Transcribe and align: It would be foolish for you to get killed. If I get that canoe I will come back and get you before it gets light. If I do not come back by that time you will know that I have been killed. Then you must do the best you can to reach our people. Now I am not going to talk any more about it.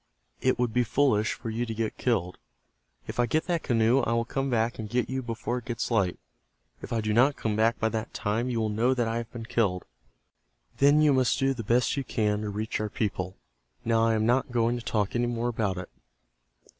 It 0.41 0.57
would 0.57 0.73
be 0.73 0.83
foolish 0.83 1.33
for 1.33 1.51
you 1.51 1.63
to 1.63 1.75
get 1.75 1.95
killed. 1.99 2.39
If 3.05 3.19
I 3.19 3.27
get 3.27 3.45
that 3.45 3.61
canoe 3.61 3.99
I 3.99 4.13
will 4.13 4.25
come 4.25 4.49
back 4.49 4.79
and 4.79 4.89
get 4.89 5.11
you 5.11 5.21
before 5.21 5.59
it 5.59 5.65
gets 5.65 5.91
light. 5.91 6.17
If 6.81 6.91
I 6.91 7.01
do 7.01 7.13
not 7.13 7.35
come 7.35 7.55
back 7.55 7.79
by 7.79 7.89
that 7.89 8.11
time 8.11 8.49
you 8.49 8.59
will 8.61 8.69
know 8.69 8.95
that 8.95 9.07
I 9.07 9.17
have 9.17 9.31
been 9.31 9.45
killed. 9.45 9.85
Then 10.77 11.03
you 11.03 11.13
must 11.13 11.37
do 11.37 11.53
the 11.53 11.63
best 11.63 11.97
you 11.97 12.03
can 12.03 12.41
to 12.41 12.49
reach 12.49 12.79
our 12.79 12.89
people. 12.89 13.37
Now 13.85 14.03
I 14.03 14.15
am 14.15 14.25
not 14.25 14.49
going 14.51 14.75
to 14.75 14.83
talk 14.83 15.15
any 15.15 15.27
more 15.27 15.49
about 15.49 15.77
it. 15.77 15.89